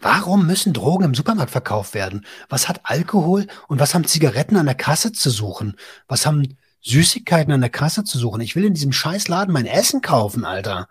[0.00, 2.24] Warum müssen Drogen im Supermarkt verkauft werden?
[2.48, 5.74] Was hat Alkohol und was haben Zigaretten an der Kasse zu suchen?
[6.06, 8.40] Was haben Süßigkeiten an der Kasse zu suchen?
[8.40, 10.88] Ich will in diesem Scheißladen mein Essen kaufen, Alter.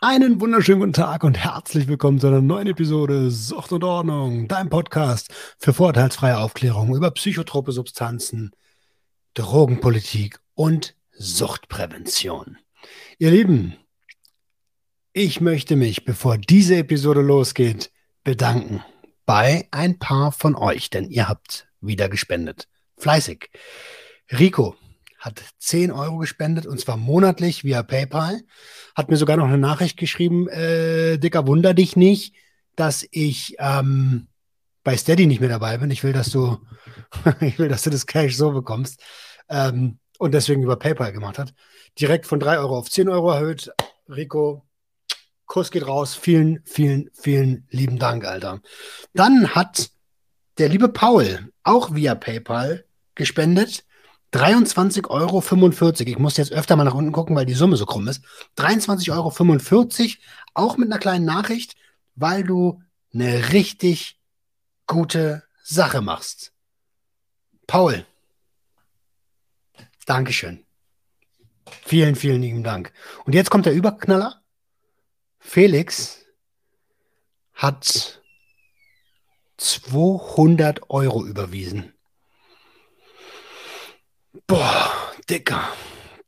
[0.00, 4.70] Einen wunderschönen guten Tag und herzlich willkommen zu einer neuen Episode Sucht und Ordnung, dein
[4.70, 8.50] Podcast für vorurteilsfreie Aufklärung über psychotrope Substanzen,
[9.34, 12.56] Drogenpolitik und Suchtprävention.
[13.18, 13.76] Ihr Lieben,
[15.12, 17.92] ich möchte mich, bevor diese Episode losgeht,
[18.24, 18.82] bedanken
[19.26, 22.68] bei ein paar von euch, denn ihr habt wieder gespendet.
[22.96, 23.50] Fleißig.
[24.32, 24.76] Rico
[25.18, 28.40] hat 10 Euro gespendet und zwar monatlich via PayPal.
[28.96, 32.34] Hat mir sogar noch eine Nachricht geschrieben, äh, Dicker, wunder dich nicht,
[32.76, 34.28] dass ich ähm,
[34.84, 35.90] bei Steady nicht mehr dabei bin.
[35.90, 36.58] Ich will, dass du,
[37.42, 39.02] ich will, dass du das Cash so bekommst.
[39.50, 41.54] Ähm, und deswegen über PayPal gemacht hat.
[41.98, 43.72] Direkt von 3 Euro auf 10 Euro erhöht.
[44.06, 44.66] Rico,
[45.46, 46.14] Kuss geht raus.
[46.14, 48.60] Vielen, vielen, vielen lieben Dank, Alter.
[49.14, 49.90] Dann hat
[50.58, 53.86] der liebe Paul auch via PayPal gespendet.
[54.34, 55.42] 23,45 Euro.
[56.10, 58.22] Ich muss jetzt öfter mal nach unten gucken, weil die Summe so krumm ist.
[58.58, 60.12] 23,45 Euro,
[60.52, 61.76] auch mit einer kleinen Nachricht,
[62.14, 62.82] weil du
[63.14, 64.20] eine richtig
[64.86, 66.52] gute Sache machst.
[67.66, 68.04] Paul,
[70.10, 70.66] Dankeschön.
[71.84, 72.92] Vielen, vielen lieben Dank.
[73.26, 74.42] Und jetzt kommt der Überknaller.
[75.38, 76.26] Felix
[77.54, 78.20] hat
[79.58, 81.92] 200 Euro überwiesen.
[84.48, 84.90] Boah,
[85.30, 85.62] Dicker.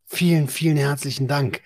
[0.07, 1.61] Vielen, vielen herzlichen Dank.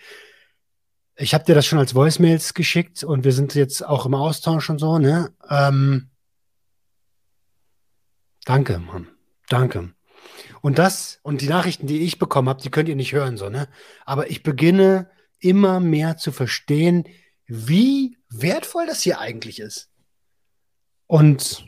[1.17, 4.71] Ich habe dir das schon als Voicemails geschickt und wir sind jetzt auch im Austausch
[4.71, 5.35] und so, ne?
[5.51, 6.09] Ähm,
[8.47, 9.09] danke, Mann.
[9.51, 9.96] Danke.
[10.67, 13.49] Und das und die Nachrichten, die ich bekommen habe, die könnt ihr nicht hören, so,
[13.49, 13.69] ne?
[14.05, 17.05] Aber ich beginne immer mehr zu verstehen,
[17.47, 19.93] wie wertvoll das hier eigentlich ist.
[21.07, 21.65] Und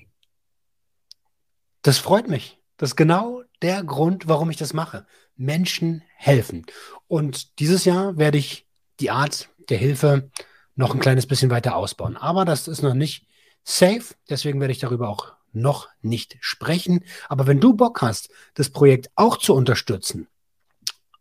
[1.82, 2.58] das freut mich.
[2.76, 5.06] Das ist genau der Grund, warum ich das mache.
[5.36, 6.66] Menschen helfen.
[7.06, 8.66] Und dieses Jahr werde ich
[8.98, 10.28] die Art der Hilfe
[10.74, 12.16] noch ein kleines bisschen weiter ausbauen.
[12.16, 13.28] Aber das ist noch nicht
[13.62, 14.16] safe.
[14.28, 17.04] Deswegen werde ich darüber auch noch nicht sprechen.
[17.28, 20.28] Aber wenn du Bock hast, das Projekt auch zu unterstützen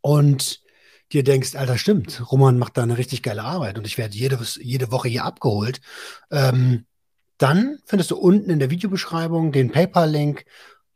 [0.02, 0.62] und
[1.12, 4.40] dir denkst, Alter, stimmt, Roman macht da eine richtig geile Arbeit und ich werde jede,
[4.60, 5.80] jede Woche hier abgeholt,
[6.32, 6.86] ähm,
[7.38, 10.46] dann findest du unten in der Videobeschreibung den PayPal-Link.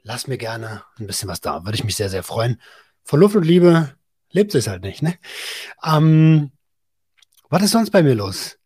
[0.03, 2.59] Lass mir gerne ein bisschen was da, würde ich mich sehr, sehr freuen.
[3.03, 3.95] Von Luft und Liebe
[4.31, 5.17] lebt es halt nicht, ne?
[5.83, 6.51] Ähm,
[7.49, 8.57] was ist sonst bei mir los?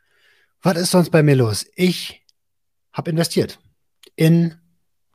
[0.62, 1.66] Was ist sonst bei mir los?
[1.76, 2.24] Ich
[2.94, 3.60] habe investiert
[4.16, 4.56] in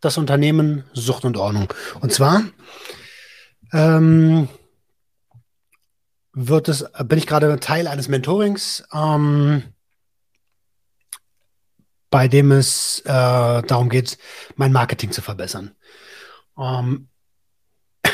[0.01, 1.73] das Unternehmen Sucht und Ordnung.
[2.01, 2.43] Und zwar
[3.73, 4.49] ähm,
[6.33, 9.63] wird es, bin ich gerade Teil eines Mentorings, ähm,
[12.11, 14.19] bei dem es äh, darum geht,
[14.57, 15.77] mein Marketing zu verbessern.
[16.59, 17.09] Ähm,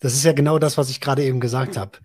[0.00, 1.98] das ist ja genau das, was ich gerade eben gesagt habe.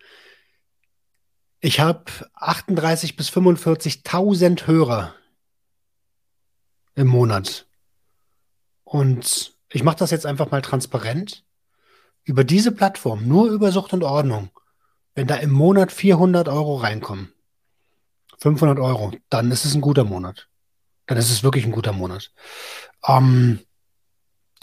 [1.61, 2.05] Ich habe
[2.35, 5.15] 38 bis 45.000 Hörer
[6.95, 7.65] im Monat.
[8.85, 11.43] Und ich mache das jetzt einfach mal transparent.
[12.23, 14.49] Über diese Plattform, nur über Sucht und Ordnung,
[15.13, 17.33] wenn da im Monat 400 Euro reinkommen,
[18.39, 20.47] 500 Euro, dann ist es ein guter Monat.
[21.07, 22.31] Dann ist es wirklich ein guter Monat.
[23.07, 23.59] Ähm,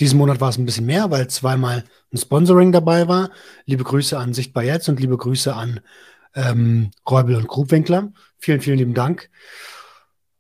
[0.00, 3.30] diesen Monat war es ein bisschen mehr, weil zweimal ein Sponsoring dabei war.
[3.66, 5.80] Liebe Grüße an Sichtbar Jetzt und liebe Grüße an
[6.34, 8.12] ähm, Räubel und Grubwinkler.
[8.38, 9.30] Vielen, vielen lieben Dank.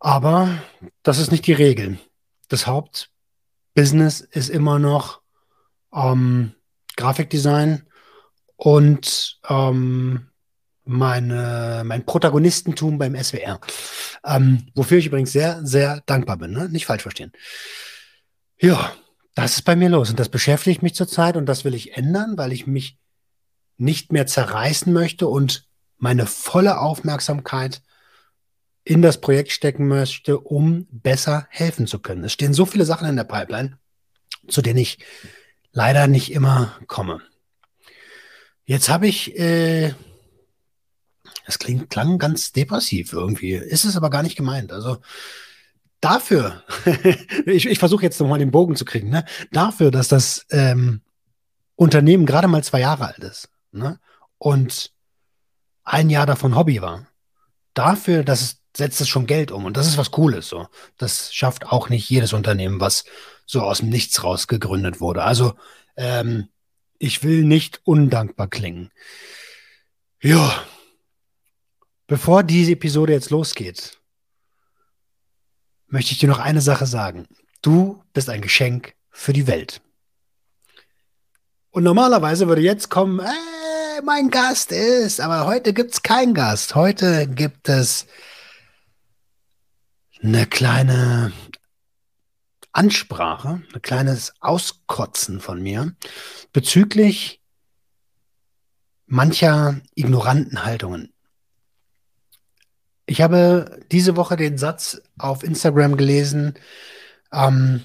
[0.00, 0.48] Aber
[1.02, 1.98] das ist nicht die Regel.
[2.48, 3.10] Das Haupt,
[3.74, 5.20] Business ist immer noch
[5.94, 6.54] ähm,
[6.96, 7.82] Grafikdesign
[8.56, 10.28] und ähm,
[10.84, 13.60] meine, mein Protagonistentum beim SWR.
[14.24, 16.52] Ähm, wofür ich übrigens sehr, sehr dankbar bin.
[16.52, 16.68] Ne?
[16.68, 17.32] Nicht falsch verstehen.
[18.58, 18.92] Ja,
[19.34, 22.36] das ist bei mir los und das beschäftigt mich zurzeit und das will ich ändern,
[22.36, 22.98] weil ich mich
[23.76, 25.66] nicht mehr zerreißen möchte und
[25.96, 27.82] meine volle Aufmerksamkeit
[28.84, 32.24] in das Projekt stecken möchte, um besser helfen zu können.
[32.24, 33.78] Es stehen so viele Sachen in der Pipeline,
[34.48, 34.98] zu denen ich
[35.72, 37.22] leider nicht immer komme.
[38.64, 39.94] Jetzt habe ich, äh,
[41.46, 44.72] das klingt, klang ganz depressiv irgendwie, ist es aber gar nicht gemeint.
[44.72, 44.98] Also
[46.00, 46.62] dafür,
[47.46, 49.24] ich, ich versuche jetzt nochmal den Bogen zu kriegen, ne?
[49.52, 51.02] dafür, dass das ähm,
[51.76, 53.98] Unternehmen gerade mal zwei Jahre alt ist ne?
[54.38, 54.92] und
[55.84, 57.06] ein Jahr davon Hobby war,
[57.74, 59.64] dafür, dass es setzt es schon Geld um.
[59.64, 60.48] Und das ist was Cooles.
[60.48, 60.68] So.
[60.96, 63.04] Das schafft auch nicht jedes Unternehmen, was
[63.46, 65.24] so aus dem Nichts raus gegründet wurde.
[65.24, 65.54] Also
[65.96, 66.48] ähm,
[66.98, 68.90] ich will nicht undankbar klingen.
[70.20, 70.64] Ja,
[72.06, 73.98] bevor diese Episode jetzt losgeht,
[75.88, 77.26] möchte ich dir noch eine Sache sagen.
[77.60, 79.82] Du bist ein Geschenk für die Welt.
[81.70, 86.74] Und normalerweise würde jetzt kommen, äh, mein Gast ist, aber heute gibt es keinen Gast.
[86.74, 88.06] Heute gibt es
[90.22, 91.32] eine kleine
[92.72, 95.94] Ansprache, ein kleines Auskotzen von mir
[96.52, 97.40] bezüglich
[99.06, 101.12] mancher ignoranten Haltungen.
[103.04, 106.54] Ich habe diese Woche den Satz auf Instagram gelesen,
[107.32, 107.84] ähm,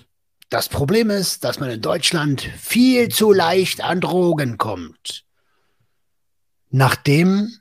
[0.49, 5.25] das Problem ist, dass man in Deutschland viel zu leicht an Drogen kommt.
[6.69, 7.51] Nachdem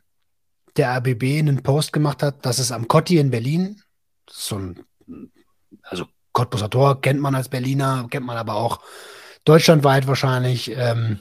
[0.77, 3.83] der RBB einen Post gemacht hat, dass es am Kotti in Berlin,
[4.31, 4.85] so ein,
[5.83, 8.81] also Cottbuser Tor kennt man als Berliner, kennt man aber auch
[9.45, 11.21] deutschlandweit wahrscheinlich, ähm,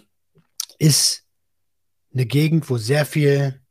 [0.77, 1.23] ist
[2.13, 3.61] eine Gegend, wo sehr viel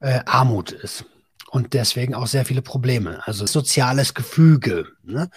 [0.00, 1.04] äh, Armut ist
[1.50, 3.26] und deswegen auch sehr viele Probleme.
[3.26, 4.88] Also soziales Gefüge.
[5.02, 5.30] Ne?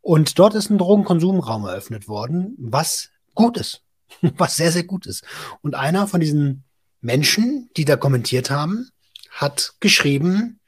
[0.00, 3.82] Und dort ist ein Drogenkonsumraum eröffnet worden, was gut ist,
[4.22, 5.24] was sehr, sehr gut ist.
[5.60, 6.64] Und einer von diesen
[7.00, 8.90] Menschen, die da kommentiert haben,
[9.30, 10.59] hat geschrieben,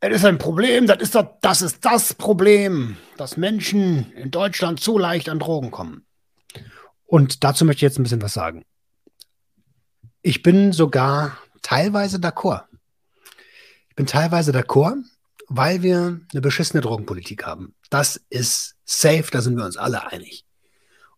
[0.00, 4.80] es ist ein Problem, das ist das, das ist das Problem, dass Menschen in Deutschland
[4.80, 6.06] zu leicht an Drogen kommen.
[7.04, 8.64] Und dazu möchte ich jetzt ein bisschen was sagen.
[10.22, 12.64] Ich bin sogar teilweise d'accord.
[13.90, 15.02] Ich bin teilweise d'accord,
[15.48, 17.74] weil wir eine beschissene Drogenpolitik haben.
[17.90, 20.46] Das ist safe, da sind wir uns alle einig.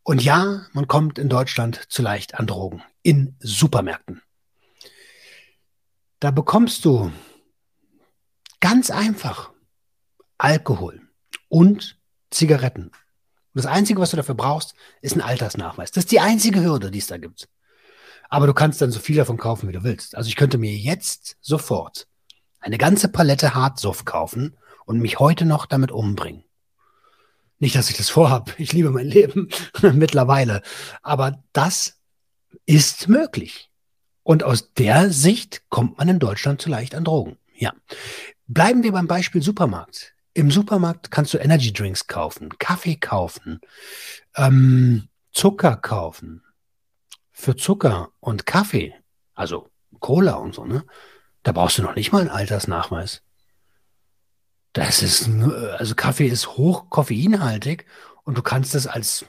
[0.02, 2.82] Und ja, man kommt in Deutschland zu leicht an Drogen.
[3.02, 4.22] In Supermärkten.
[6.18, 7.12] Da bekommst du
[8.62, 9.50] ganz einfach
[10.38, 11.02] Alkohol
[11.48, 11.98] und
[12.30, 12.84] Zigaretten.
[12.84, 12.92] Und
[13.52, 15.90] das Einzige, was du dafür brauchst, ist ein Altersnachweis.
[15.90, 17.50] Das ist die einzige Hürde, die es da gibt.
[18.30, 20.16] Aber du kannst dann so viel davon kaufen, wie du willst.
[20.16, 22.06] Also ich könnte mir jetzt sofort
[22.60, 24.56] eine ganze Palette Hartsoff kaufen
[24.86, 26.44] und mich heute noch damit umbringen.
[27.58, 28.58] Nicht, dass ich das vorhab.
[28.58, 29.48] Ich liebe mein Leben
[29.82, 30.62] mittlerweile.
[31.02, 32.00] Aber das
[32.64, 33.70] ist möglich.
[34.22, 37.38] Und aus der Sicht kommt man in Deutschland zu leicht an Drogen.
[37.56, 37.72] Ja.
[38.52, 40.14] Bleiben wir beim Beispiel Supermarkt.
[40.34, 43.60] Im Supermarkt kannst du Energy Drinks kaufen, Kaffee kaufen,
[44.36, 46.42] ähm, Zucker kaufen,
[47.30, 48.94] für Zucker und Kaffee,
[49.32, 49.70] also
[50.00, 50.84] Cola und so, ne?
[51.44, 53.22] Da brauchst du noch nicht mal einen Altersnachweis.
[54.74, 55.30] Das ist,
[55.78, 57.86] also Kaffee ist hoch koffeinhaltig
[58.24, 59.24] und du kannst es als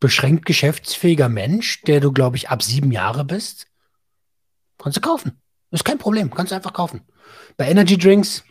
[0.00, 3.66] beschränkt geschäftsfähiger Mensch, der du, glaube ich, ab sieben Jahre bist,
[4.78, 5.42] kannst du kaufen.
[5.70, 7.02] Das ist kein Problem, kannst du einfach kaufen.
[7.56, 8.44] Bei Energy Drinks,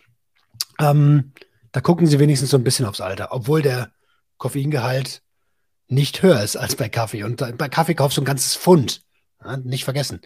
[0.80, 1.32] ähm,
[1.72, 3.92] da gucken sie wenigstens so ein bisschen aufs Alter, obwohl der
[4.38, 5.22] Koffeingehalt
[5.88, 7.22] nicht höher ist als bei Kaffee.
[7.22, 9.02] Und bei Kaffee kaufst du ein ganzes Pfund.
[9.44, 10.20] Ja, nicht vergessen.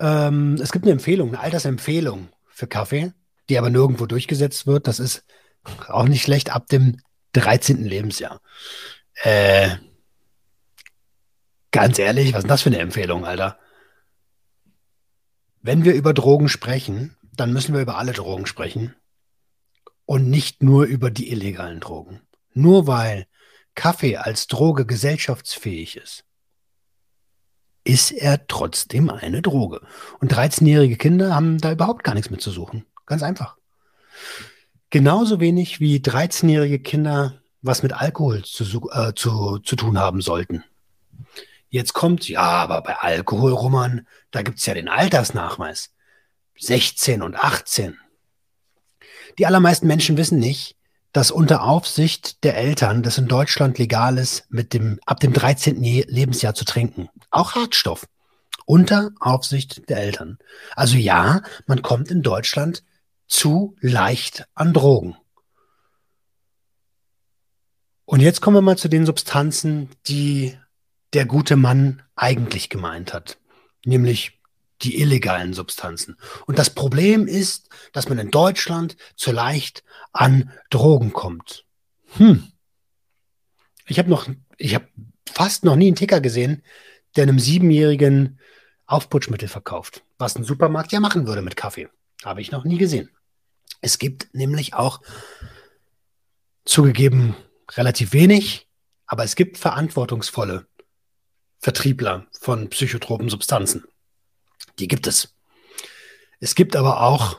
[0.00, 3.12] Ähm, es gibt eine Empfehlung, eine Altersempfehlung für Kaffee,
[3.48, 4.86] die aber nirgendwo durchgesetzt wird.
[4.86, 5.24] Das ist
[5.88, 6.98] auch nicht schlecht ab dem
[7.32, 7.84] 13.
[7.84, 8.40] Lebensjahr.
[9.22, 9.76] Äh,
[11.70, 13.58] ganz ehrlich, was ist das für eine Empfehlung, Alter?
[15.62, 18.94] Wenn wir über Drogen sprechen, dann müssen wir über alle Drogen sprechen
[20.06, 22.20] und nicht nur über die illegalen Drogen.
[22.52, 23.26] Nur weil
[23.74, 26.24] Kaffee als Droge gesellschaftsfähig ist,
[27.84, 29.80] ist er trotzdem eine Droge.
[30.20, 32.86] Und 13-jährige Kinder haben da überhaupt gar nichts mit zu suchen.
[33.06, 33.56] Ganz einfach.
[34.90, 40.64] Genauso wenig wie 13-jährige Kinder was mit Alkohol zu, äh, zu, zu tun haben sollten.
[41.70, 45.92] Jetzt kommt, ja, aber bei Alkohol, Roman, da gibt es ja den Altersnachweis.
[46.58, 47.98] 16 und 18.
[49.38, 50.76] Die allermeisten Menschen wissen nicht,
[51.12, 55.80] dass unter Aufsicht der Eltern das in Deutschland legal ist, mit dem, ab dem 13.
[55.82, 57.08] Lebensjahr zu trinken.
[57.30, 58.06] Auch Hartstoff.
[58.66, 60.38] Unter Aufsicht der Eltern.
[60.74, 62.82] Also ja, man kommt in Deutschland
[63.28, 65.16] zu leicht an Drogen.
[68.06, 70.56] Und jetzt kommen wir mal zu den Substanzen, die
[71.12, 73.38] der gute Mann eigentlich gemeint hat.
[73.84, 74.40] Nämlich
[74.84, 76.16] die illegalen Substanzen.
[76.46, 81.64] Und das Problem ist, dass man in Deutschland zu leicht an Drogen kommt.
[82.16, 82.44] Hm.
[83.86, 84.88] Ich habe noch, ich habe
[85.30, 86.62] fast noch nie einen Ticker gesehen,
[87.16, 88.38] der einem Siebenjährigen
[88.86, 91.88] Aufputschmittel verkauft, was ein Supermarkt ja machen würde mit Kaffee.
[92.24, 93.10] Habe ich noch nie gesehen.
[93.80, 95.00] Es gibt nämlich auch
[96.64, 97.36] zugegeben
[97.72, 98.68] relativ wenig,
[99.06, 100.66] aber es gibt verantwortungsvolle
[101.58, 103.84] Vertriebler von psychotropen Substanzen.
[104.78, 105.34] Die gibt es.
[106.40, 107.38] Es gibt aber auch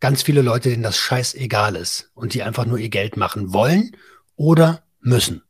[0.00, 3.96] ganz viele Leute, denen das scheißegal ist und die einfach nur ihr Geld machen wollen
[4.36, 5.42] oder müssen.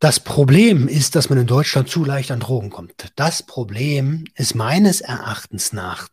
[0.00, 3.12] Das Problem ist, dass man in Deutschland zu leicht an Drogen kommt.
[3.16, 6.08] Das Problem ist meines Erachtens nach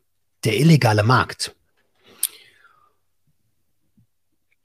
[0.45, 1.55] der illegale Markt.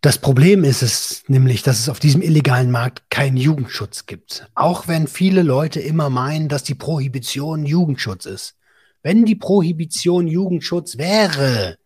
[0.00, 4.48] Das Problem ist es nämlich, dass es auf diesem illegalen Markt keinen Jugendschutz gibt.
[4.54, 8.54] Auch wenn viele Leute immer meinen, dass die Prohibition Jugendschutz ist.
[9.02, 11.78] Wenn die Prohibition Jugendschutz wäre,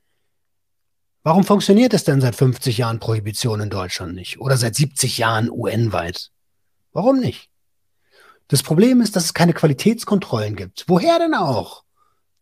[1.22, 4.40] warum funktioniert es denn seit 50 Jahren Prohibition in Deutschland nicht?
[4.40, 6.30] Oder seit 70 Jahren UN-weit?
[6.92, 7.48] Warum nicht?
[8.48, 10.84] Das Problem ist, dass es keine Qualitätskontrollen gibt.
[10.88, 11.84] Woher denn auch?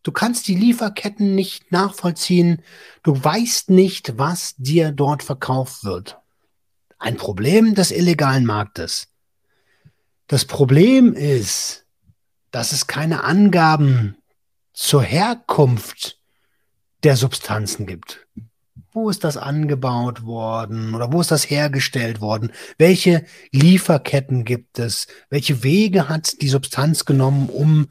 [0.03, 2.63] Du kannst die Lieferketten nicht nachvollziehen.
[3.03, 6.19] Du weißt nicht, was dir dort verkauft wird.
[6.99, 9.09] Ein Problem des illegalen Marktes.
[10.27, 11.85] Das Problem ist,
[12.51, 14.17] dass es keine Angaben
[14.73, 16.19] zur Herkunft
[17.03, 18.27] der Substanzen gibt.
[18.93, 22.53] Wo ist das angebaut worden oder wo ist das hergestellt worden?
[22.79, 25.07] Welche Lieferketten gibt es?
[25.31, 27.89] Welche Wege hat die Substanz genommen, um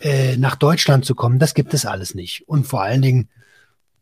[0.00, 1.38] äh, nach Deutschland zu kommen?
[1.38, 2.48] Das gibt es alles nicht.
[2.48, 3.28] Und vor allen Dingen,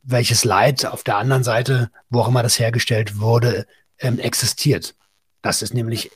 [0.03, 3.67] welches Leid auf der anderen Seite, wo auch immer das hergestellt wurde,
[3.99, 4.95] ähm, existiert.
[5.43, 6.11] Das ist nämlich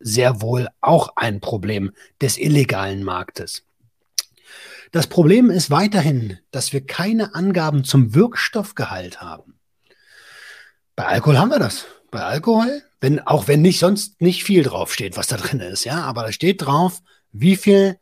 [0.00, 3.62] sehr wohl auch ein Problem des illegalen Marktes.
[4.92, 9.58] Das Problem ist weiterhin, dass wir keine Angaben zum Wirkstoffgehalt haben.
[10.94, 11.86] Bei Alkohol haben wir das.
[12.10, 16.02] Bei Alkohol, wenn, auch wenn nicht sonst nicht viel draufsteht, was da drin ist, ja,
[16.02, 17.02] aber da steht drauf,
[17.32, 17.98] wie viel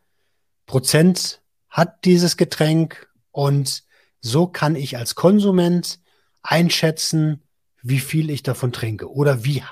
[0.66, 3.84] Prozent hat dieses Getränk und
[4.20, 6.00] so kann ich als Konsument
[6.42, 7.42] einschätzen,
[7.82, 9.62] wie viel ich davon trinke oder wie,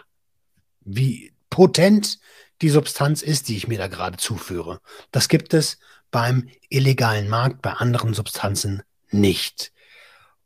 [0.81, 2.19] wie potent
[2.61, 4.81] die Substanz ist, die ich mir da gerade zuführe.
[5.11, 5.79] Das gibt es
[6.11, 9.73] beim illegalen Markt, bei anderen Substanzen nicht.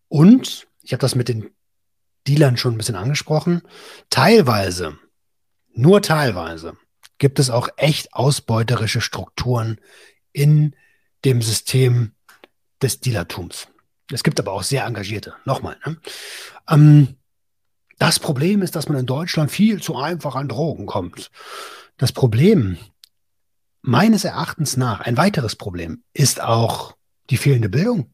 [0.08, 1.50] Und ich habe das mit den
[2.26, 3.62] Dealern schon ein bisschen angesprochen.
[4.10, 4.98] Teilweise,
[5.72, 6.76] nur teilweise,
[7.18, 9.80] gibt es auch echt ausbeuterische Strukturen
[10.36, 10.76] in
[11.24, 12.12] dem System
[12.82, 13.68] des Dealertums.
[14.12, 15.34] Es gibt aber auch sehr engagierte.
[15.44, 15.78] Nochmal.
[15.84, 15.96] Ne?
[16.68, 17.16] Ähm,
[17.98, 21.30] das Problem ist, dass man in Deutschland viel zu einfach an Drogen kommt.
[21.96, 22.76] Das Problem,
[23.80, 26.96] meines Erachtens nach, ein weiteres Problem, ist auch
[27.30, 28.12] die fehlende Bildung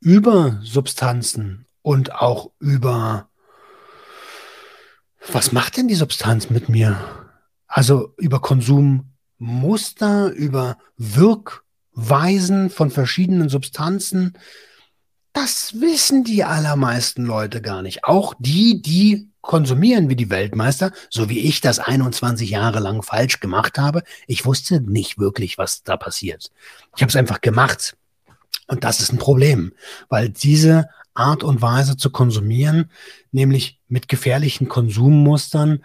[0.00, 3.28] über Substanzen und auch über,
[5.30, 6.98] was macht denn die Substanz mit mir?
[7.66, 8.40] Also über
[9.38, 14.36] Konsummuster, über Wirkweisen von verschiedenen Substanzen.
[15.32, 18.04] Das wissen die allermeisten Leute gar nicht.
[18.04, 23.38] Auch die, die konsumieren wie die Weltmeister, so wie ich das 21 Jahre lang falsch
[23.40, 24.02] gemacht habe.
[24.26, 26.50] Ich wusste nicht wirklich, was da passiert.
[26.96, 27.96] Ich habe es einfach gemacht.
[28.66, 29.72] Und das ist ein Problem,
[30.08, 32.90] weil diese Art und Weise zu konsumieren,
[33.30, 35.84] nämlich mit gefährlichen Konsummustern,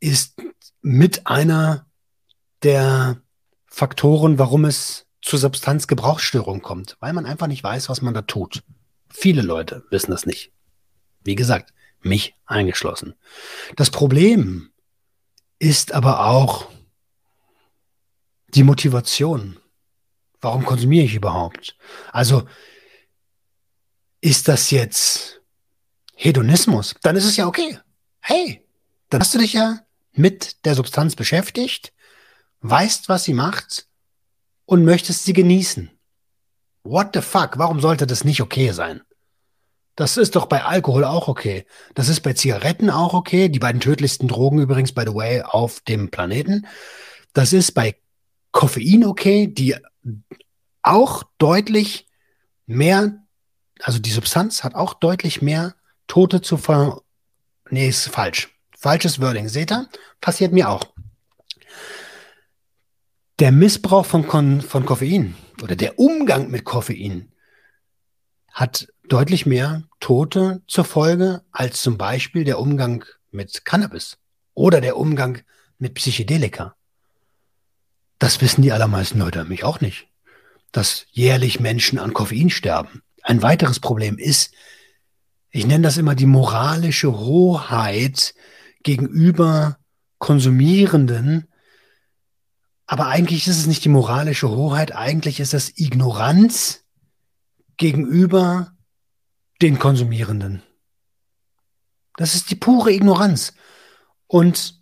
[0.00, 0.34] ist
[0.82, 1.86] mit einer
[2.64, 3.22] der
[3.66, 8.62] Faktoren, warum es zur Substanzgebrauchsstörung kommt, weil man einfach nicht weiß, was man da tut.
[9.08, 10.52] Viele Leute wissen das nicht.
[11.22, 13.14] Wie gesagt, mich eingeschlossen.
[13.76, 14.70] Das Problem
[15.58, 16.68] ist aber auch
[18.48, 19.58] die Motivation.
[20.40, 21.76] Warum konsumiere ich überhaupt?
[22.12, 22.46] Also
[24.20, 25.40] ist das jetzt
[26.14, 26.94] Hedonismus?
[27.02, 27.78] Dann ist es ja okay.
[28.20, 28.66] Hey,
[29.08, 29.80] dann hast du dich ja
[30.12, 31.93] mit der Substanz beschäftigt,
[32.68, 33.86] weißt, was sie macht
[34.66, 35.90] und möchtest sie genießen.
[36.82, 37.58] What the fuck?
[37.58, 39.00] Warum sollte das nicht okay sein?
[39.96, 41.66] Das ist doch bei Alkohol auch okay.
[41.94, 43.48] Das ist bei Zigaretten auch okay.
[43.48, 46.66] Die beiden tödlichsten Drogen übrigens, by the way, auf dem Planeten.
[47.32, 47.96] Das ist bei
[48.50, 49.76] Koffein okay, die
[50.82, 52.08] auch deutlich
[52.66, 53.24] mehr
[53.84, 55.74] also die Substanz hat auch deutlich mehr
[56.06, 57.02] Tote zu ver...
[57.70, 58.50] Nee, ist falsch.
[58.76, 59.48] Falsches Wording.
[59.48, 59.88] Seht ihr?
[60.20, 60.84] Passiert mir auch.
[63.40, 67.32] Der Missbrauch von, Kon von Koffein oder der Umgang mit Koffein
[68.52, 74.18] hat deutlich mehr Tote zur Folge als zum Beispiel der Umgang mit Cannabis
[74.54, 75.42] oder der Umgang
[75.78, 76.76] mit Psychedelika.
[78.20, 80.06] Das wissen die allermeisten Leute, mich auch nicht,
[80.70, 83.02] dass jährlich Menschen an Koffein sterben.
[83.22, 84.54] Ein weiteres Problem ist,
[85.50, 88.34] ich nenne das immer die moralische Hoheit
[88.84, 89.78] gegenüber
[90.18, 91.48] Konsumierenden.
[92.86, 96.84] Aber eigentlich ist es nicht die moralische Hoheit, eigentlich ist es Ignoranz
[97.76, 98.72] gegenüber
[99.62, 100.62] den Konsumierenden.
[102.16, 103.54] Das ist die pure Ignoranz.
[104.26, 104.80] Und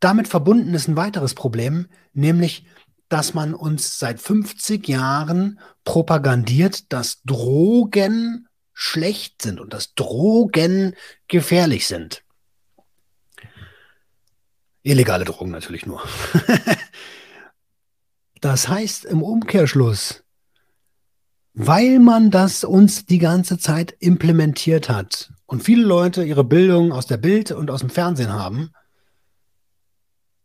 [0.00, 2.66] damit verbunden ist ein weiteres Problem, nämlich
[3.08, 10.94] dass man uns seit 50 Jahren propagandiert, dass Drogen schlecht sind und dass Drogen
[11.28, 12.24] gefährlich sind.
[14.82, 16.02] Illegale Drogen natürlich nur.
[18.40, 20.24] das heißt im Umkehrschluss,
[21.54, 27.06] weil man das uns die ganze Zeit implementiert hat und viele Leute ihre Bildung aus
[27.06, 28.72] der Bild und aus dem Fernsehen haben,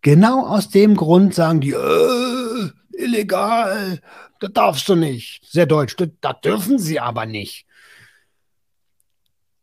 [0.02, 4.02] genau aus dem Grund sagen die, äh, illegal,
[4.40, 5.46] das darfst du nicht.
[5.46, 7.66] Sehr deutsch, das, das dürfen sie aber nicht.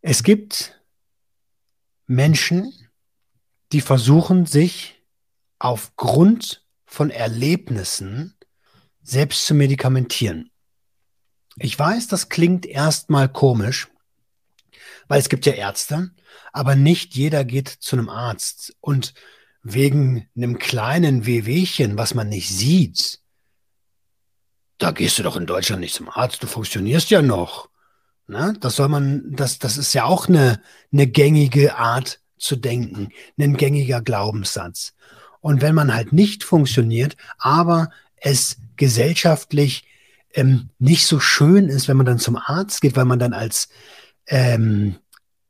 [0.00, 0.80] Es gibt
[2.06, 2.72] Menschen,
[3.72, 5.02] die versuchen sich
[5.58, 8.34] aufgrund von Erlebnissen
[9.02, 10.50] selbst zu medikamentieren.
[11.56, 13.88] Ich weiß, das klingt erstmal komisch,
[15.06, 16.10] weil es gibt ja Ärzte,
[16.52, 18.74] aber nicht jeder geht zu einem Arzt.
[18.80, 19.14] Und
[19.62, 23.20] wegen einem kleinen Wehwehchen, was man nicht sieht,
[24.78, 27.68] da gehst du doch in Deutschland nicht zum Arzt, du funktionierst ja noch.
[28.26, 33.08] Na, das soll man, das, das ist ja auch eine, eine gängige Art zu denken,
[33.38, 34.94] ein gängiger Glaubenssatz.
[35.40, 39.84] Und wenn man halt nicht funktioniert, aber es gesellschaftlich
[40.34, 43.68] ähm, nicht so schön ist, wenn man dann zum Arzt geht, weil man dann als,
[44.26, 44.96] ähm,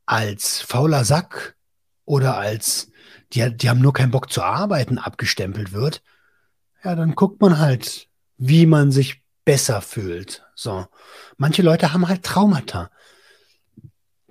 [0.07, 1.57] als fauler Sack
[2.05, 2.91] oder als,
[3.33, 6.03] die, die haben nur keinen Bock zu arbeiten, abgestempelt wird,
[6.85, 10.45] ja, dann guckt man halt, wie man sich besser fühlt.
[10.55, 10.87] So.
[11.37, 12.91] Manche Leute haben halt Traumata.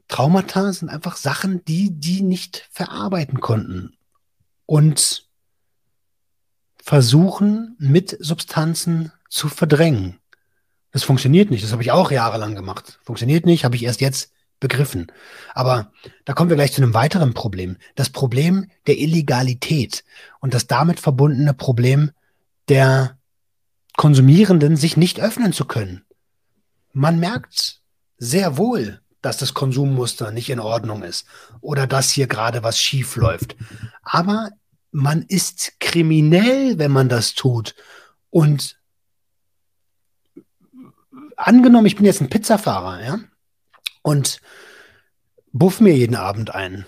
[0.08, 3.98] Traumata sind einfach Sachen, die die nicht verarbeiten konnten
[4.66, 5.27] und
[6.88, 10.20] versuchen mit Substanzen zu verdrängen.
[10.94, 11.62] Das funktioniert nicht.
[11.62, 13.00] Das habe ich auch jahrelang gemacht.
[13.04, 15.12] Funktioniert nicht, habe ich erst jetzt begriffen.
[15.54, 15.92] Aber
[16.24, 17.76] da kommen wir gleich zu einem weiteren Problem.
[17.96, 20.06] Das Problem der Illegalität
[20.40, 22.12] und das damit verbundene Problem
[22.70, 23.18] der
[23.98, 26.06] Konsumierenden, sich nicht öffnen zu können.
[26.94, 27.82] Man merkt
[28.18, 31.28] sehr wohl, dass das Konsummuster nicht in Ordnung ist
[31.60, 33.58] oder dass hier gerade was schief läuft.
[34.04, 34.52] Aber
[34.98, 37.76] man ist kriminell, wenn man das tut.
[38.32, 38.82] Und
[41.36, 43.20] angenommen, ich bin jetzt ein Pizzafahrer, ja,
[44.02, 44.42] und
[45.52, 46.84] buff mir jeden Abend ein.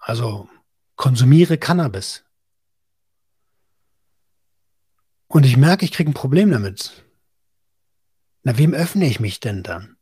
[0.00, 0.48] Also
[0.96, 2.24] konsumiere Cannabis.
[5.28, 7.04] Und ich merke, ich kriege ein Problem damit.
[8.42, 9.95] Na, wem öffne ich mich denn dann?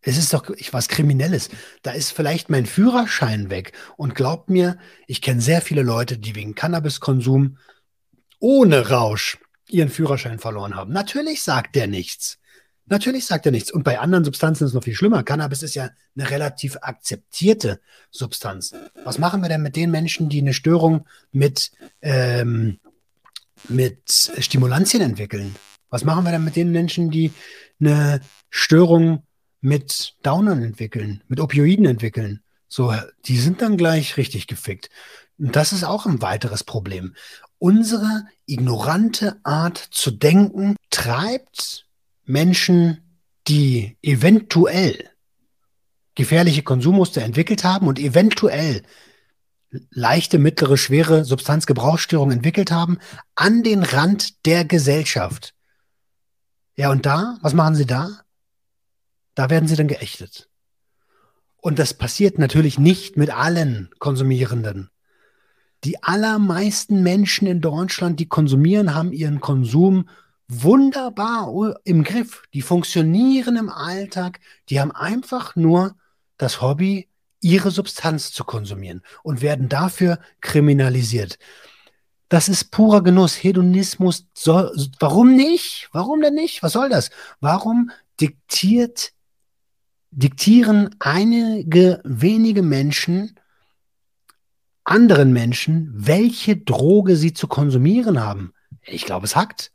[0.00, 1.50] Es ist doch was Kriminelles.
[1.82, 3.72] Da ist vielleicht mein Führerschein weg.
[3.96, 7.58] Und glaubt mir, ich kenne sehr viele Leute, die wegen Cannabiskonsum
[8.38, 10.92] ohne Rausch ihren Führerschein verloren haben.
[10.92, 12.38] Natürlich sagt der nichts.
[12.86, 13.70] Natürlich sagt er nichts.
[13.70, 15.22] Und bei anderen Substanzen ist es noch viel schlimmer.
[15.22, 17.80] Cannabis ist ja eine relativ akzeptierte
[18.10, 18.74] Substanz.
[19.04, 22.78] Was machen wir denn mit den Menschen, die eine Störung mit, ähm,
[23.68, 25.54] mit Stimulantien entwickeln?
[25.90, 27.32] Was machen wir denn mit den Menschen, die
[27.80, 29.22] eine Störung
[29.60, 32.42] mit Downern entwickeln, mit Opioiden entwickeln?
[32.68, 32.94] So,
[33.24, 34.90] die sind dann gleich richtig gefickt.
[35.38, 37.14] Und das ist auch ein weiteres Problem.
[37.58, 41.86] Unsere ignorante Art zu denken treibt
[42.24, 43.00] Menschen,
[43.48, 45.10] die eventuell
[46.14, 48.82] gefährliche Konsummuster entwickelt haben und eventuell
[49.90, 52.98] leichte, mittlere, schwere Substanzgebrauchsstörungen entwickelt haben,
[53.34, 55.54] an den Rand der Gesellschaft.
[56.76, 58.22] Ja, und da, was machen sie da?
[59.38, 60.48] Da werden sie dann geächtet.
[61.58, 64.90] Und das passiert natürlich nicht mit allen Konsumierenden.
[65.84, 70.08] Die allermeisten Menschen in Deutschland, die konsumieren, haben ihren Konsum
[70.48, 72.42] wunderbar im Griff.
[72.52, 74.40] Die funktionieren im Alltag.
[74.70, 75.94] Die haben einfach nur
[76.36, 77.08] das Hobby,
[77.40, 81.38] ihre Substanz zu konsumieren und werden dafür kriminalisiert.
[82.28, 84.26] Das ist purer Genuss, Hedonismus.
[84.34, 85.90] Soll, warum nicht?
[85.92, 86.64] Warum denn nicht?
[86.64, 87.10] Was soll das?
[87.38, 89.12] Warum diktiert,
[90.10, 93.38] diktieren einige wenige Menschen
[94.84, 98.54] anderen Menschen, welche Droge sie zu konsumieren haben?
[98.86, 99.70] Ich glaube, es hackt.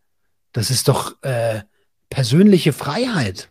[0.54, 1.62] Das ist doch äh,
[2.10, 3.50] persönliche Freiheit.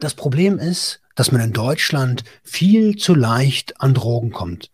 [0.00, 4.70] Das Problem ist, dass man in Deutschland viel zu leicht an Drogen kommt.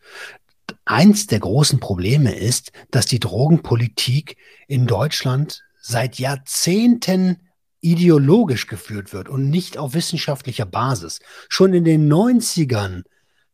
[0.85, 4.37] Eins der großen Probleme ist, dass die Drogenpolitik
[4.69, 7.39] in Deutschland seit Jahrzehnten
[7.81, 11.21] ideologisch geführt wird und nicht auf wissenschaftlicher Basis.
[11.49, 13.05] Schon in den 90ern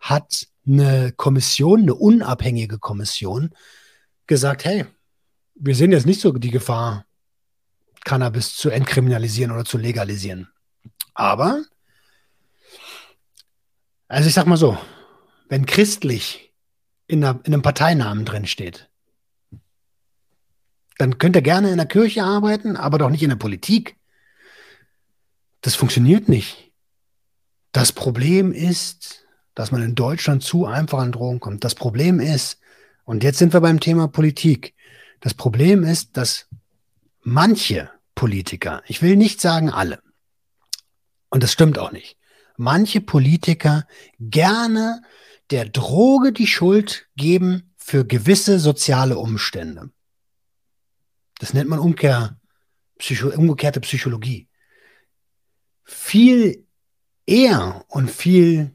[0.01, 3.51] hat eine Kommission, eine unabhängige Kommission,
[4.27, 4.87] gesagt, hey,
[5.55, 7.07] wir sehen jetzt nicht so die Gefahr
[8.05, 10.49] Cannabis zu entkriminalisieren oder zu legalisieren.
[11.15, 11.65] Aber,
[14.09, 14.79] also ich sag mal so,
[15.49, 16.53] wenn christlich
[17.07, 18.89] in, einer, in einem Parteinamen drin steht,
[20.99, 23.97] dann könnt ihr gerne in der Kirche arbeiten, aber doch nicht in der Politik.
[25.67, 26.71] Das funktioniert nicht.
[27.73, 29.27] Das Problem ist,
[29.57, 31.65] dass man in Deutschland zu einfach an Drogen kommt.
[31.65, 32.61] Das Problem ist,
[33.07, 34.75] Und jetzt sind wir beim Thema Politik.
[35.21, 36.49] Das Problem ist, dass
[37.23, 40.03] manche Politiker, ich will nicht sagen alle,
[41.31, 42.19] und das stimmt auch nicht,
[42.57, 43.87] manche Politiker
[44.19, 45.03] gerne
[45.51, 49.91] der Droge die Schuld geben für gewisse soziale Umstände.
[51.39, 52.41] Das nennt man Umkehr,
[52.99, 54.46] Psycho, umgekehrte Psychologie.
[55.87, 56.67] Viel
[57.27, 58.73] eher und viel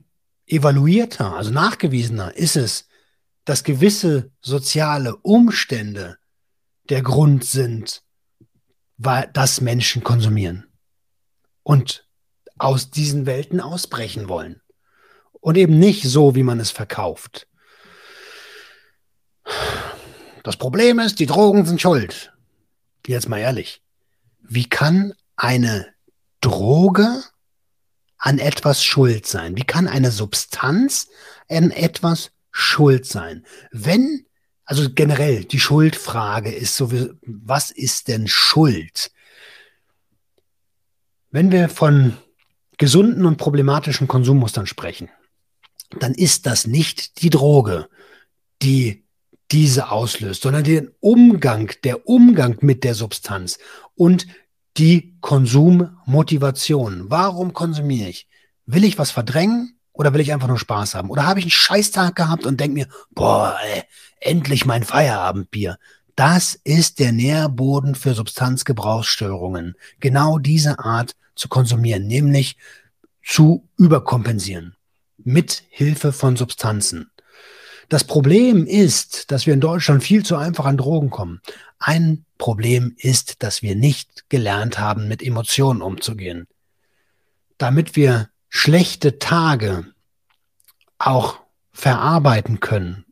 [0.48, 2.88] evaluierter, also nachgewiesener ist es,
[3.46, 6.18] dass gewisse soziale Umstände
[6.90, 8.04] der Grund sind,
[8.98, 10.68] weil das Menschen konsumieren
[11.64, 12.08] und
[12.58, 14.62] aus diesen Welten ausbrechen wollen.
[15.34, 17.48] Und eben nicht so, wie man es verkauft.
[20.44, 22.32] Das Problem ist, die Drogen sind schuld.
[23.08, 23.82] Jetzt mal ehrlich.
[24.42, 25.91] Wie kann eine
[26.42, 27.24] Droge
[28.18, 29.56] an etwas schuld sein?
[29.56, 31.08] Wie kann eine Substanz
[31.50, 33.46] an etwas schuld sein?
[33.72, 34.26] Wenn,
[34.66, 39.12] also generell, die Schuldfrage ist so, was ist denn Schuld?
[41.30, 42.18] Wenn wir von
[42.78, 45.10] gesunden und problematischen Konsummustern sprechen,
[46.00, 47.88] dann ist das nicht die Droge,
[48.62, 49.06] die
[49.52, 53.60] diese auslöst, sondern den Umgang, der Umgang mit der Substanz
[53.96, 54.28] und
[54.78, 57.06] die Konsummotivation.
[57.10, 58.28] Warum konsumiere ich?
[58.66, 61.10] Will ich was verdrängen oder will ich einfach nur Spaß haben?
[61.10, 63.84] Oder habe ich einen Scheißtag gehabt und denke mir, boah, ey,
[64.20, 65.78] endlich mein Feierabendbier.
[66.16, 69.76] Das ist der Nährboden für Substanzgebrauchsstörungen.
[70.00, 72.58] Genau diese Art zu konsumieren, nämlich
[73.24, 74.76] zu überkompensieren
[75.18, 77.12] mit Hilfe von Substanzen.
[77.90, 81.42] Das Problem ist, dass wir in Deutschland viel zu einfach an Drogen kommen.
[81.84, 86.48] Ein Problem ist, dass wir nicht gelernt haben, mit Emotionen umzugehen.
[87.58, 89.88] Damit wir schlechte Tage
[91.00, 91.40] auch
[91.72, 93.06] verarbeiten können.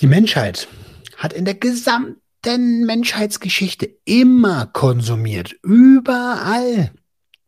[0.00, 0.68] Die Menschheit
[1.16, 6.92] hat in der gesamten Menschheitsgeschichte immer konsumiert, überall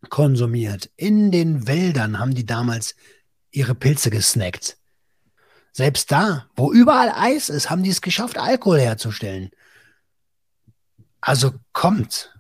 [0.09, 0.91] konsumiert.
[0.97, 2.97] In den Wäldern haben die damals
[3.53, 4.79] ihre Pilze gesnackt.
[5.77, 9.51] Selbst da, wo überall Eis ist, haben die es geschafft, Alkohol herzustellen.
[11.21, 12.35] Also kommt.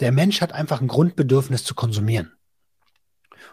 [0.00, 2.32] Der Mensch hat einfach ein Grundbedürfnis zu konsumieren.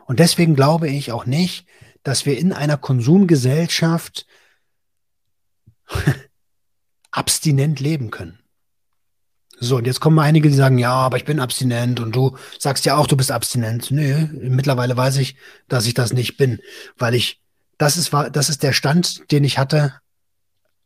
[0.05, 1.67] Und deswegen glaube ich auch nicht,
[2.03, 4.25] dass wir in einer Konsumgesellschaft
[7.11, 8.39] abstinent leben können.
[9.59, 12.85] So, und jetzt kommen einige, die sagen, ja, aber ich bin abstinent und du sagst
[12.85, 13.91] ja auch, du bist abstinent.
[13.91, 15.35] Nö, mittlerweile weiß ich,
[15.67, 16.61] dass ich das nicht bin,
[16.97, 17.41] weil ich,
[17.79, 19.99] das ist, das ist der Stand, den ich hatte,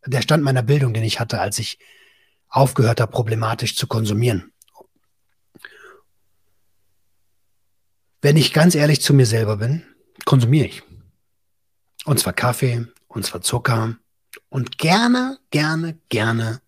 [0.06, 1.80] der Stand meiner Bildung, den ich hatte, als ich
[2.48, 4.54] aufgehört habe, problematisch zu konsumieren.
[8.22, 9.84] Wenn ich ganz ehrlich zu mir selber bin,
[10.24, 10.84] konsumiere ich.
[12.06, 13.98] Und zwar Kaffee, und zwar Zucker
[14.50, 16.62] und gerne, gerne, gerne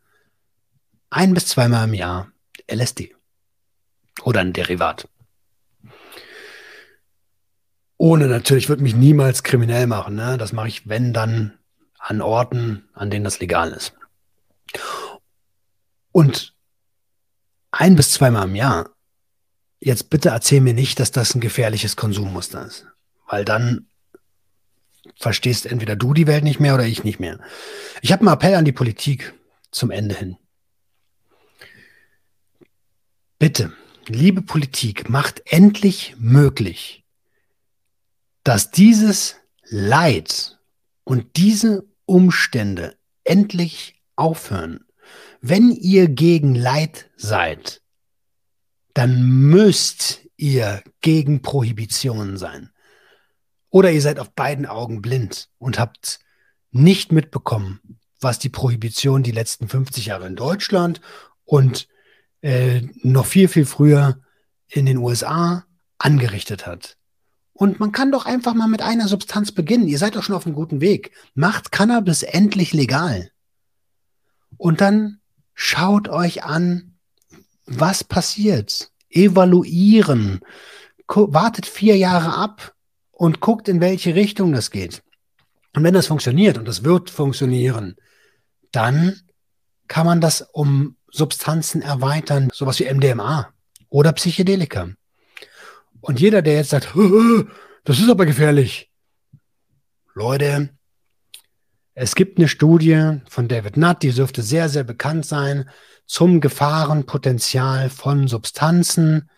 [1.11, 2.31] ein bis zweimal im Jahr
[2.67, 3.15] LSD
[4.23, 5.07] oder ein Derivat.
[7.97, 10.15] Ohne natürlich wird mich niemals kriminell machen.
[10.15, 10.37] Ne?
[10.37, 11.57] Das mache ich, wenn dann,
[11.97, 13.93] an Orten, an denen das legal ist.
[16.11, 16.55] Und
[17.71, 18.91] ein bis zweimal im Jahr.
[19.79, 22.85] Jetzt bitte erzähl mir nicht, dass das ein gefährliches Konsummuster ist.
[23.27, 23.87] Weil dann
[25.17, 27.39] verstehst entweder du die Welt nicht mehr oder ich nicht mehr.
[28.01, 29.33] Ich habe einen Appell an die Politik
[29.71, 30.37] zum Ende hin.
[33.37, 33.73] Bitte,
[34.07, 37.04] liebe Politik, macht endlich möglich,
[38.45, 40.59] dass dieses Leid
[41.03, 44.85] und diese Umstände endlich aufhören.
[45.41, 47.81] Wenn ihr gegen Leid seid,
[48.93, 52.69] dann müsst ihr gegen Prohibitionen sein.
[53.71, 56.19] Oder ihr seid auf beiden Augen blind und habt
[56.71, 61.01] nicht mitbekommen, was die Prohibition die letzten 50 Jahre in Deutschland
[61.45, 61.87] und
[62.41, 64.21] äh, noch viel, viel früher
[64.67, 65.65] in den USA
[65.97, 66.97] angerichtet hat.
[67.57, 69.87] Und man kann doch einfach mal mit einer Substanz beginnen.
[69.87, 71.11] Ihr seid doch schon auf einem guten Weg.
[71.35, 73.31] Macht Cannabis endlich legal.
[74.57, 75.21] Und dann
[75.53, 76.97] schaut euch an,
[77.65, 78.91] was passiert.
[79.09, 80.41] Evaluieren.
[81.07, 82.75] wartet vier Jahre ab
[83.11, 85.01] und guckt, in welche Richtung das geht.
[85.73, 87.95] Und wenn das funktioniert, und das wird funktionieren,
[88.73, 89.21] dann
[89.87, 93.53] kann man das um Substanzen erweitern, sowas wie MDMA
[93.87, 94.89] oder Psychedelika.
[96.05, 96.89] Und jeder, der jetzt sagt,
[97.83, 98.91] das ist aber gefährlich.
[100.13, 100.69] Leute,
[101.95, 105.67] es gibt eine Studie von David Nutt, die dürfte sehr, sehr bekannt sein,
[106.05, 109.31] zum Gefahrenpotenzial von Substanzen.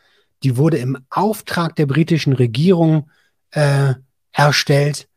[0.43, 3.09] Die wurde im Auftrag der britischen Regierung
[3.51, 3.93] äh,
[4.33, 5.07] erstellt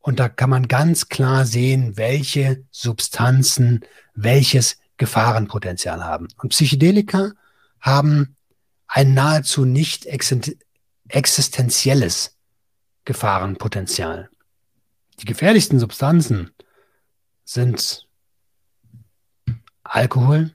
[0.00, 3.80] Und da kann man ganz klar sehen, welche Substanzen
[4.14, 6.28] welches Gefahrenpotenzial haben.
[6.36, 7.32] Und Psychedelika
[7.80, 8.36] haben
[8.88, 10.04] ein nahezu nicht
[11.08, 12.36] existenzielles
[13.04, 14.30] Gefahrenpotenzial.
[15.20, 16.50] Die gefährlichsten Substanzen
[17.44, 18.06] sind
[19.82, 20.54] Alkohol,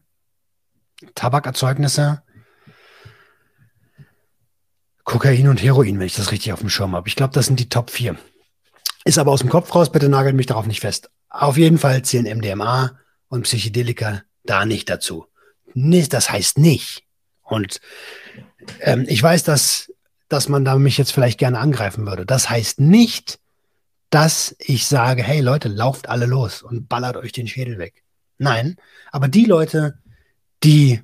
[1.15, 2.23] Tabakerzeugnisse,
[5.03, 7.09] Kokain und Heroin, wenn ich das richtig auf dem Schirm habe.
[7.09, 8.17] Ich glaube, das sind die Top 4.
[9.05, 11.09] Ist aber aus dem Kopf raus, bitte nagelt mich darauf nicht fest.
[11.29, 15.25] Auf jeden Fall zählen MDMA und Psychedelika da nicht dazu.
[15.75, 17.03] Das heißt nicht.
[17.41, 17.81] Und
[18.79, 19.91] ähm, ich weiß, dass,
[20.33, 22.25] dass man da mich jetzt vielleicht gerne angreifen würde.
[22.25, 23.39] Das heißt nicht,
[24.09, 28.03] dass ich sage, hey Leute, lauft alle los und ballert euch den Schädel weg.
[28.39, 28.77] Nein,
[29.11, 29.99] aber die Leute,
[30.63, 31.01] die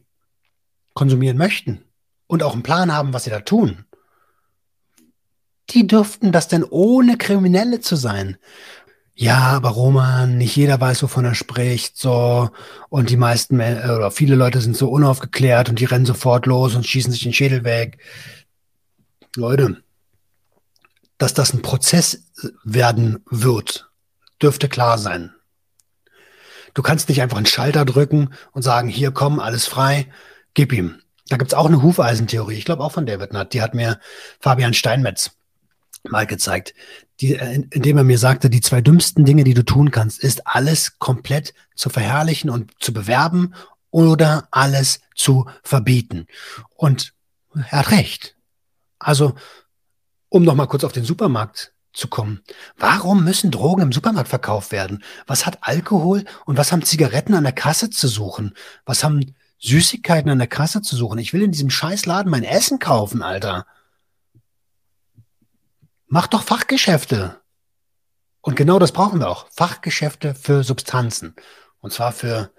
[0.94, 1.84] konsumieren möchten
[2.28, 3.86] und auch einen Plan haben, was sie da tun,
[5.70, 8.38] die dürften das denn ohne Kriminelle zu sein.
[9.14, 12.50] Ja, aber Roman, nicht jeder weiß, wovon er spricht, so.
[12.90, 16.88] Und die meisten oder viele Leute sind so unaufgeklärt und die rennen sofort los und
[16.88, 18.00] schießen sich den Schädel weg.
[19.36, 19.84] Leute,
[21.18, 22.24] dass das ein Prozess
[22.64, 23.90] werden wird,
[24.42, 25.34] dürfte klar sein.
[26.74, 30.08] Du kannst nicht einfach einen Schalter drücken und sagen, hier komm, alles frei,
[30.54, 31.02] gib ihm.
[31.28, 34.00] Da gibt's auch eine Hufeisentheorie, ich glaube auch von David Nutt, die hat mir
[34.40, 35.32] Fabian Steinmetz
[36.04, 36.74] mal gezeigt,
[37.20, 40.48] die, äh, indem er mir sagte, die zwei dümmsten Dinge, die du tun kannst, ist
[40.48, 43.54] alles komplett zu verherrlichen und zu bewerben
[43.92, 46.28] oder alles zu verbieten.
[46.76, 47.14] Und
[47.54, 48.36] er hat recht.
[49.00, 49.34] Also,
[50.30, 52.42] um noch mal kurz auf den Supermarkt zu kommen.
[52.78, 55.04] Warum müssen Drogen im Supermarkt verkauft werden?
[55.26, 58.56] Was hat Alkohol und was haben Zigaretten an der Kasse zu suchen?
[58.86, 61.18] Was haben Süßigkeiten an der Kasse zu suchen?
[61.18, 63.66] Ich will in diesem Scheißladen mein Essen kaufen, Alter.
[66.08, 67.40] Mach doch Fachgeschäfte.
[68.42, 69.48] Und genau das brauchen wir auch.
[69.52, 71.36] Fachgeschäfte für Substanzen.
[71.80, 72.52] Und zwar für,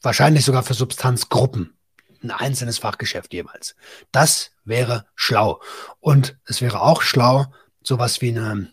[0.00, 1.76] wahrscheinlich sogar für Substanzgruppen.
[2.22, 3.74] Ein einzelnes Fachgeschäft jeweils.
[4.12, 5.60] Das wäre schlau.
[6.00, 7.46] Und es wäre auch schlau,
[7.82, 8.72] sowas wie eine,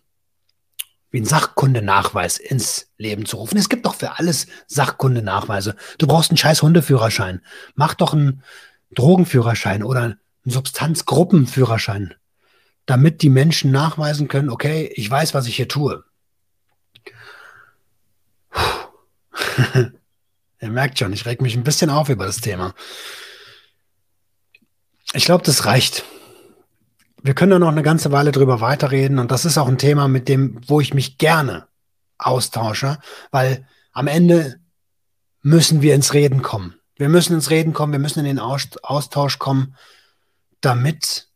[1.12, 3.58] wie ein Sachkundenachweis ins Leben zu rufen.
[3.58, 5.76] Es gibt doch für alles Sachkundenachweise.
[5.98, 7.42] Du brauchst einen scheiß Hundeführerschein.
[7.76, 8.44] Mach doch einen
[8.92, 12.16] Drogenführerschein oder einen Substanzgruppenführerschein
[12.88, 16.04] damit die Menschen nachweisen können, okay, ich weiß, was ich hier tue.
[20.60, 22.74] Ihr merkt schon, ich reg mich ein bisschen auf über das Thema.
[25.14, 26.04] Ich glaube, das reicht.
[27.24, 30.08] Wir können da noch eine ganze Weile drüber weiterreden und das ist auch ein Thema,
[30.08, 31.68] mit dem, wo ich mich gerne
[32.18, 33.00] austausche,
[33.32, 34.60] weil am Ende
[35.42, 36.76] müssen wir ins Reden kommen.
[36.96, 39.76] Wir müssen ins Reden kommen, wir müssen in den Austausch kommen,
[40.62, 41.28] damit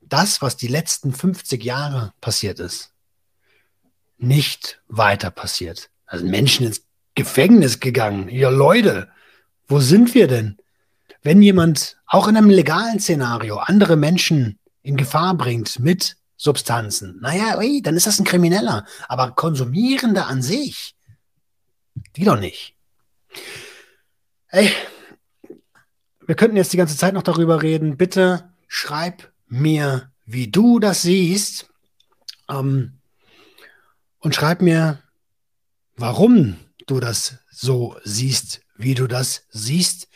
[0.00, 2.92] das, was die letzten 50 Jahre passiert ist,
[4.18, 5.90] nicht weiter passiert.
[6.06, 6.82] Also Menschen ins
[7.14, 8.28] Gefängnis gegangen.
[8.28, 9.08] Ja, Leute,
[9.66, 10.58] wo sind wir denn?
[11.22, 17.58] Wenn jemand auch in einem legalen Szenario andere Menschen in Gefahr bringt mit Substanzen, naja,
[17.58, 18.86] ui, dann ist das ein Krimineller.
[19.08, 20.94] Aber Konsumierende an sich,
[22.16, 22.76] die doch nicht.
[24.48, 24.72] Ey,
[26.26, 27.96] wir könnten jetzt die ganze Zeit noch darüber reden.
[27.96, 31.68] Bitte schreib mir, wie du das siehst.
[32.48, 32.98] Ähm,
[34.20, 35.02] und schreib mir,
[35.96, 40.08] warum du das so siehst, wie du das siehst.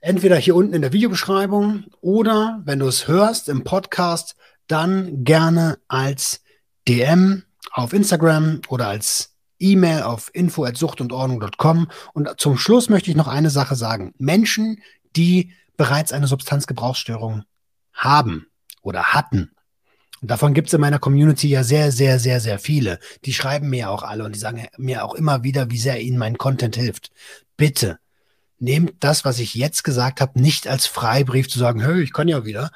[0.00, 4.36] Entweder hier unten in der Videobeschreibung oder wenn du es hörst im Podcast,
[4.68, 6.42] dann gerne als
[6.86, 13.50] DM auf Instagram oder als E-Mail auf info@suchtundordnung.com und zum Schluss möchte ich noch eine
[13.50, 14.14] Sache sagen.
[14.18, 14.80] Menschen,
[15.16, 17.42] die bereits eine Substanzgebrauchsstörung
[17.92, 18.46] haben
[18.82, 19.50] oder hatten.
[20.20, 23.00] Und davon gibt es in meiner Community ja sehr, sehr, sehr, sehr viele.
[23.24, 26.18] Die schreiben mir auch alle und die sagen mir auch immer wieder, wie sehr ihnen
[26.18, 27.10] mein Content hilft.
[27.56, 27.98] Bitte
[28.58, 32.28] nehmt das, was ich jetzt gesagt habe, nicht als Freibrief zu sagen, hey, ich kann
[32.28, 32.70] ja wieder.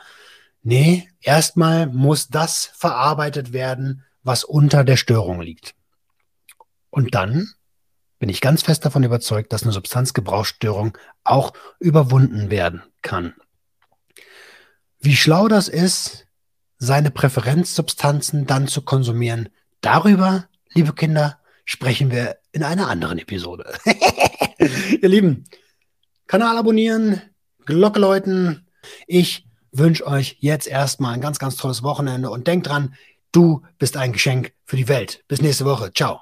[0.62, 5.74] Nee, erstmal muss das verarbeitet werden, was unter der Störung liegt.
[6.90, 7.48] Und dann
[8.18, 13.34] bin ich ganz fest davon überzeugt, dass eine Substanzgebrauchsstörung auch überwunden werden kann.
[15.00, 16.26] Wie schlau das ist,
[16.78, 19.48] seine Präferenzsubstanzen dann zu konsumieren,
[19.80, 23.72] darüber, liebe Kinder, sprechen wir in einer anderen Episode.
[25.02, 25.44] Ihr Lieben,
[26.26, 27.20] Kanal abonnieren,
[27.64, 28.66] Glocke läuten.
[29.06, 32.94] Ich wünsche euch jetzt erstmal ein ganz, ganz tolles Wochenende und denkt dran,
[33.32, 35.24] du bist ein Geschenk für die Welt.
[35.28, 35.92] Bis nächste Woche.
[35.92, 36.20] Ciao.